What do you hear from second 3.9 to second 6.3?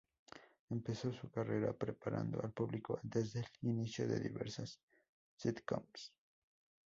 de diversas sitcoms.